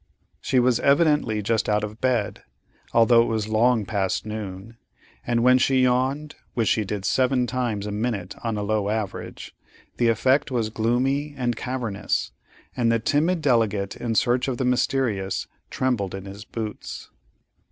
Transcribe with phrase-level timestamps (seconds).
[0.41, 2.41] She was evidently just out of bed,
[2.91, 4.77] although it was long past noon,
[5.27, 9.53] and when she yawned, which she did seven times a minute on a low average,
[9.97, 12.31] the effect was gloomy and cavernous,
[12.75, 17.11] and the timid delegate in search of the mysterious trembled in his boots.